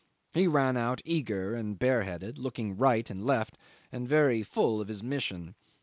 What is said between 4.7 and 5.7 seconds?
of his mission.